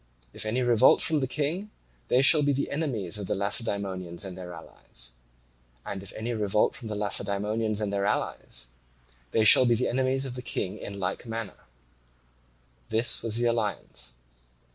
If 0.33 0.47
any 0.47 0.63
revolt 0.63 0.99
from 1.03 1.19
the 1.19 1.27
King, 1.27 1.69
they 2.07 2.23
shall 2.23 2.41
be 2.41 2.53
the 2.53 2.71
enemies 2.71 3.19
of 3.19 3.27
the 3.27 3.35
Lacedaemonians 3.35 4.25
and 4.25 4.35
their 4.35 4.51
allies. 4.51 5.11
And 5.85 6.01
if 6.01 6.11
any 6.13 6.33
revolt 6.33 6.73
from 6.73 6.87
the 6.87 6.95
Lacedaemonians 6.95 7.79
and 7.79 7.93
their 7.93 8.07
allies, 8.07 8.65
they 9.29 9.43
shall 9.43 9.65
be 9.67 9.75
the 9.75 9.87
enemies 9.87 10.25
of 10.25 10.33
the 10.33 10.41
King 10.41 10.79
in 10.79 10.99
like 10.99 11.27
manner. 11.27 11.65
This 12.89 13.21
was 13.21 13.37
the 13.37 13.45
alliance. 13.45 14.13